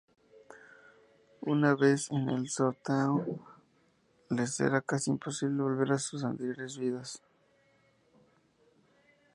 [1.55, 3.19] Una vez en el "sertão",
[4.39, 7.09] les era casi imposible volver a sus anteriores vidas.